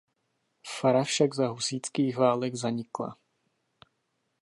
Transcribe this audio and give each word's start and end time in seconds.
Fara 0.67 1.03
však 1.03 1.33
za 1.35 1.47
husitských 1.47 2.17
válek 2.17 2.55
zanikla. 2.55 3.17